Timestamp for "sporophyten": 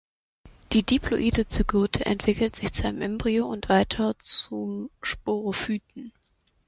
5.03-6.11